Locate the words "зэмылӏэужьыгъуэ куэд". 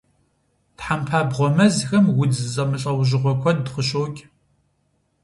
2.53-3.65